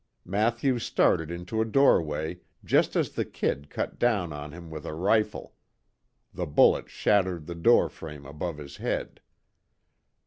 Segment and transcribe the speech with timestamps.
[0.25, 4.95] Mathews started into a doorway, just as the "Kid" cut down on him with a
[4.95, 5.53] rifle.
[6.33, 9.21] The bullet shattered the door frame above his head.